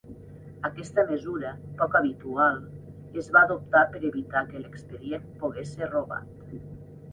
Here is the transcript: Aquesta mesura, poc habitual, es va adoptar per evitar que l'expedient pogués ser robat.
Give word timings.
Aquesta 0.69 1.03
mesura, 1.11 1.51
poc 1.81 1.97
habitual, 1.99 2.57
es 3.23 3.31
va 3.37 3.43
adoptar 3.49 3.85
per 3.93 4.03
evitar 4.11 4.45
que 4.51 4.65
l'expedient 4.65 5.31
pogués 5.45 5.77
ser 5.79 5.95
robat. 5.95 6.45